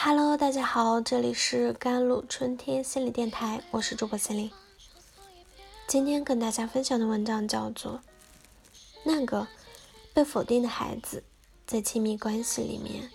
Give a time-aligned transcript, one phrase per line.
[0.00, 4.48] Hello，大家好，这里是甘露春天心理电台，我是主播心灵。
[5.88, 7.94] 今天跟大家分享的文章叫做
[9.02, 9.48] 《那个
[10.14, 11.24] 被否定的孩子
[11.66, 13.10] 在亲密关系里面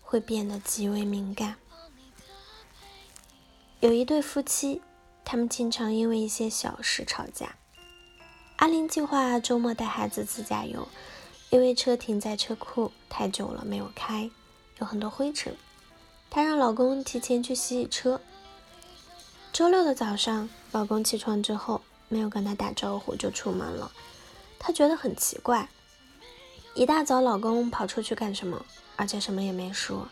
[0.00, 1.54] 会变得极为敏感》。
[3.80, 4.80] 有一对夫妻，
[5.24, 7.56] 他们经常因为一些小事吵架。
[8.58, 10.86] 阿玲计划周末带孩子自驾游，
[11.50, 14.30] 因为车停在车库太久了没有开，
[14.78, 15.56] 有很多灰尘。
[16.30, 18.20] 她让老公提前去洗洗车。
[19.52, 23.90] 周六的早上，老公起床之后没有跟她打招呼就出门了，
[24.58, 25.68] 她觉得很奇怪。
[26.74, 28.64] 一大早，老公跑出去干什么？
[28.96, 30.08] 而且什么也没说。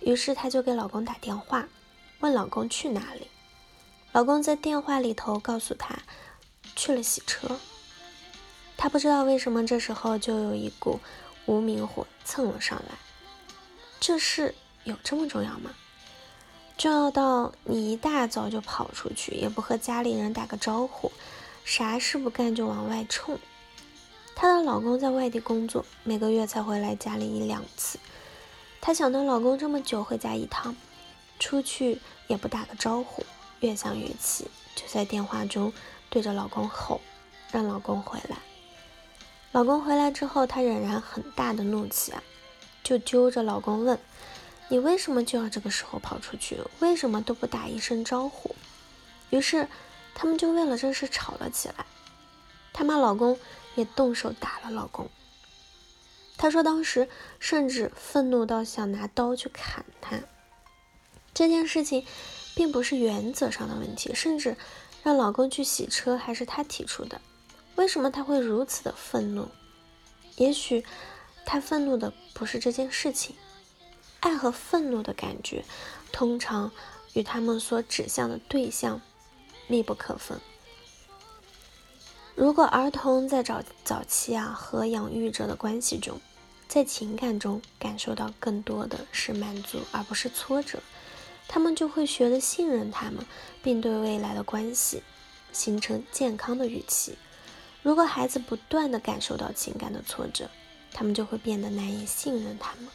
[0.00, 1.68] 于是她就给老公打电话，
[2.20, 3.28] 问老公去哪里。
[4.12, 6.00] 老公在电话里头告诉她，
[6.74, 7.60] 去了洗车。
[8.76, 10.98] 她不知道为什么这时候就有一股
[11.46, 12.98] 无名火蹭了上来。
[14.00, 14.54] 这是。
[14.84, 15.70] 有这么重要吗？
[16.78, 21.12] 重要到你一大早就跑出去，也不和家里人打个招呼，
[21.62, 23.38] 啥事不干就往外冲。
[24.34, 27.98] 她的老公在外地工作，每个月才回来家里一两次。
[28.80, 30.74] 她想到老公这么久回家一趟，
[31.38, 33.26] 出去也不打个招呼，
[33.60, 35.70] 越想越气，就在电话中
[36.08, 37.02] 对着老公吼，
[37.52, 38.38] 让老公回来。
[39.52, 42.22] 老公回来之后，她仍然很大的怒气啊，
[42.82, 43.98] 就揪着老公问。
[44.70, 46.56] 你为什么就要这个时候跑出去？
[46.78, 48.54] 为什么都不打一声招呼？
[49.30, 49.66] 于是，
[50.14, 51.84] 他们就为了这事吵了起来。
[52.72, 53.36] 他骂老公，
[53.74, 55.10] 也动手打了老公。
[56.36, 57.08] 她说当时
[57.40, 60.20] 甚至愤怒到想拿刀去砍他。
[61.34, 62.06] 这件事情
[62.54, 64.56] 并不是原则上的问题，甚至
[65.02, 67.20] 让老公去洗车还是她提出的。
[67.74, 69.48] 为什么他会如此的愤怒？
[70.36, 70.84] 也许
[71.44, 73.34] 他愤怒的不是这件事情。
[74.20, 75.64] 爱和愤怒的感觉，
[76.12, 76.70] 通常
[77.14, 79.00] 与他们所指向的对象
[79.66, 80.40] 密不可分。
[82.34, 86.20] 如果儿童在早早期啊和养育者的关系中，
[86.68, 90.78] 在情感中感受到更多的是满足而不是挫折，
[91.48, 93.26] 他们就会学着信任他们，
[93.62, 95.02] 并对未来的关系
[95.52, 97.18] 形成健康的预期。
[97.82, 100.48] 如果孩子不断的感受到情感的挫折，
[100.92, 102.88] 他们就会变得难以信任他们。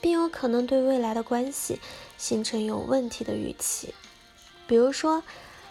[0.00, 1.80] 并有可能对未来的关系
[2.18, 3.94] 形成有问题的预期，
[4.66, 5.22] 比如说，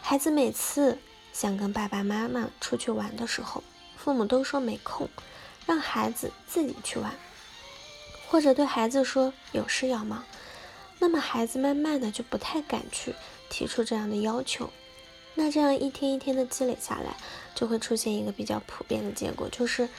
[0.02, 0.98] 孩子每次
[1.32, 3.64] 想跟爸爸妈妈出去玩的时候，
[3.96, 5.10] 父母都说没空，
[5.66, 7.14] 让孩子自己去玩，
[8.28, 10.24] 或者对孩子说有事要忙，
[11.00, 13.16] 那么孩子慢慢的就不太敢去
[13.50, 14.70] 提出这样的要求。
[15.34, 17.18] 那这样一天一天的积累下来，
[17.54, 19.90] 就会出现一个比较普遍的结果，就是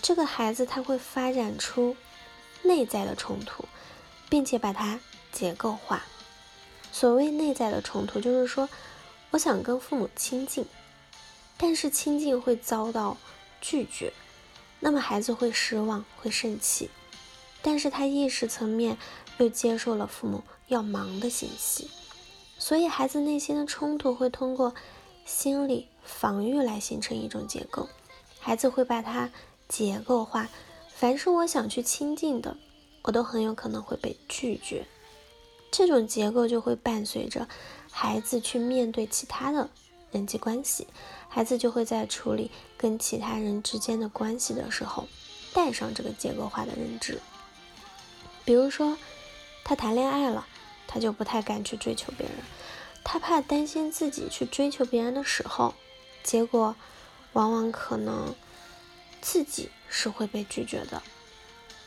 [0.00, 1.96] 这个孩子他会发展出。
[2.62, 3.64] 内在的冲突，
[4.28, 5.00] 并且把它
[5.30, 6.04] 结构化。
[6.90, 8.68] 所谓内在的冲突，就是说，
[9.30, 10.64] 我想跟父母亲近，
[11.56, 13.16] 但是亲近会遭到
[13.60, 14.12] 拒绝，
[14.80, 16.90] 那么孩子会失望，会生气。
[17.62, 18.98] 但是他意识层面
[19.38, 21.88] 又接受了父母要忙的信息，
[22.58, 24.74] 所以孩子内心的冲突会通过
[25.24, 27.88] 心理防御来形成一种结构，
[28.40, 29.30] 孩子会把它
[29.68, 30.48] 结构化。
[30.94, 32.56] 凡是我想去亲近的，
[33.02, 34.86] 我都很有可能会被拒绝。
[35.70, 37.48] 这种结构就会伴随着
[37.90, 39.68] 孩子去面对其他的
[40.10, 40.86] 人际关系，
[41.28, 45.08] 孩子就会在处理跟其他人之间的关系的时候，
[45.52, 47.18] 带上这个结构化的认知。
[48.44, 48.96] 比如说，
[49.64, 50.46] 他谈恋爱了，
[50.86, 52.36] 他就不太敢去追求别人，
[53.02, 55.74] 他怕担心自己去追求别人的时候，
[56.22, 56.76] 结果
[57.32, 58.34] 往往可能。
[59.22, 61.02] 自己是会被拒绝的。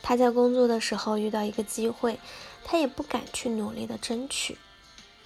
[0.02, 2.18] 他在工作的时候遇到一个机会，
[2.64, 4.56] 他也不敢去努力的争取，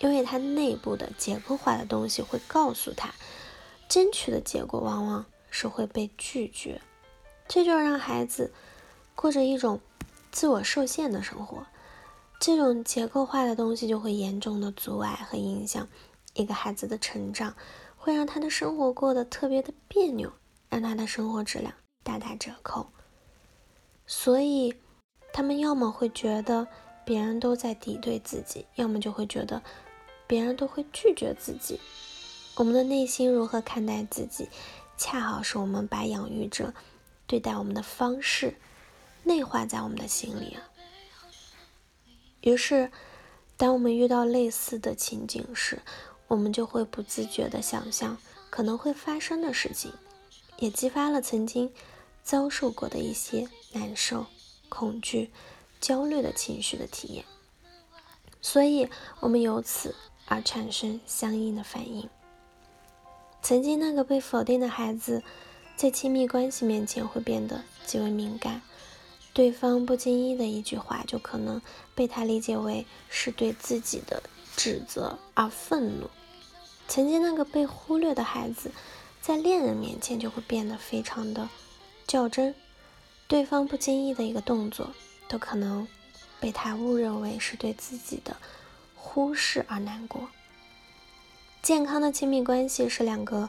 [0.00, 3.15] 因为他内部的结构化的东西会告诉他，
[3.88, 6.81] 争取的结果往往是会被拒绝。
[7.47, 8.53] 这就让孩子
[9.15, 9.81] 过着一种
[10.32, 11.66] 自我受限的生活。
[12.41, 15.86] 这种结构化的东西就会严重的阻碍和影响
[16.33, 17.54] 一个孩子的成长，
[17.98, 20.33] 会让他的生活过得特别的别扭，
[20.71, 21.74] 让他的生活质量。
[22.03, 22.87] 大打折扣，
[24.07, 24.75] 所以
[25.33, 26.67] 他们要么会觉得
[27.05, 29.63] 别人都在敌对自己，要么就会觉得
[30.27, 31.81] 别人都会拒绝自己。
[32.57, 34.49] 我们的内心如何看待自己，
[34.97, 36.75] 恰好是我们把养育者
[37.27, 38.57] 对待我们的方式
[39.25, 40.57] 内化在我们的心里。
[42.43, 42.91] 于是，
[43.57, 45.81] 当我们遇到类似的情景时，
[46.27, 48.17] 我们就会不自觉地想象
[48.51, 49.93] 可能会发生的事情。
[50.60, 51.72] 也激发了曾经
[52.22, 54.27] 遭受过的一些难受、
[54.68, 55.33] 恐惧、
[55.80, 57.24] 焦虑的情绪的体验。
[58.41, 59.95] 所以我们由此
[60.27, 62.09] 而产生相应的反应。
[63.42, 65.22] 曾经那个被否定的孩子，
[65.77, 68.63] 在亲密关系面前会变得极为敏感，
[69.33, 71.60] 对方不经意的一句话就可能
[71.95, 74.22] 被他理解为是对自己的
[74.56, 76.09] 指责而愤怒。
[76.86, 78.72] 曾经那个被忽略的孩子，
[79.21, 81.49] 在恋人面前就会变得非常的
[82.07, 82.55] 较真，
[83.28, 84.93] 对方不经意的一个动作
[85.28, 85.87] 都可能
[86.41, 88.37] 被他误认为是对自己的
[88.95, 90.28] 忽视而难过。
[91.63, 93.49] 健康的亲密关系是两个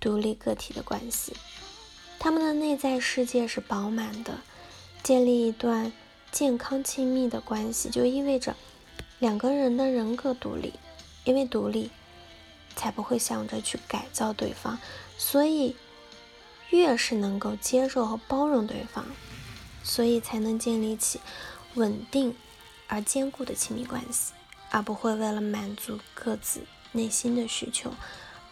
[0.00, 1.32] 独立个体的关系，
[2.18, 4.40] 他们的内在世界是饱满的。
[5.04, 5.92] 建立一段
[6.32, 8.56] 健康亲密的关系，就意味着
[9.18, 10.72] 两个人的人格独立，
[11.24, 11.90] 因为独立，
[12.76, 14.78] 才不会想着去改造对方。
[15.18, 15.76] 所以，
[16.70, 19.06] 越是能够接受和包容对方，
[19.82, 21.20] 所以才能建立起
[21.74, 22.36] 稳定
[22.88, 24.32] 而坚固的亲密关系，
[24.70, 26.62] 而不会为了满足各自。
[26.96, 27.92] 内心的需求，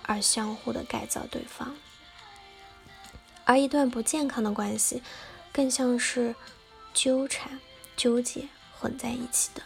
[0.02, 1.76] 而相互的改造对方，
[3.44, 5.00] 而一段不健康的关系，
[5.52, 6.34] 更像是
[6.92, 7.60] 纠缠、
[7.96, 9.62] 纠结混在一起的。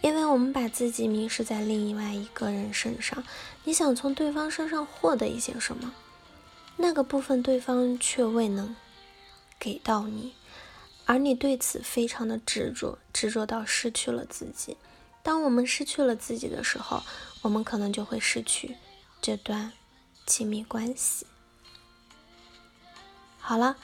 [0.00, 3.24] 因为我们把自己迷失在另外一个人身上，
[3.64, 5.92] 你想从对方身上获得一些什么，
[6.76, 8.76] 那个部分对方却未能
[9.58, 10.34] 给到你，
[11.04, 14.76] 而你对此非常的执着，执着到失去了自己。
[15.22, 17.02] 当我们失去了自己的时候，
[17.42, 18.76] 我们可能就会失去
[19.20, 19.72] 这段
[20.26, 21.26] 亲密关系。
[23.38, 23.76] 好了，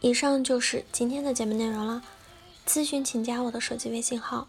[0.00, 2.02] 以上就是今天的节目内容了。
[2.66, 4.48] 咨询请加我的手机微信号：